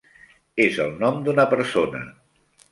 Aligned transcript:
És 0.65 0.79
el 0.85 0.97
nom 1.05 1.21
d'una 1.29 1.47
persona. 1.55 2.05